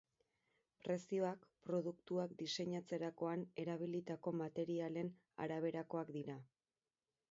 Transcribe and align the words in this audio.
Prezioak, 0.85 1.43
produktuak 1.67 2.33
diseinatzerakoan 2.41 3.45
erabilitako 3.67 4.37
materialen 4.43 5.17
araberakoak 5.47 6.17
dira. 6.21 6.45